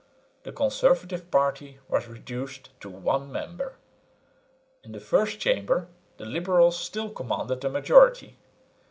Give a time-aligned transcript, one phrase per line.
[0.41, 3.75] The conservative party was reduced to one member.
[4.83, 8.39] In the First Chamber the liberals still commanded a majority.